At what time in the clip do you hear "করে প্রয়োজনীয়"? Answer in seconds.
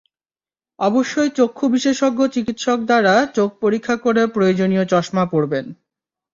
3.95-4.83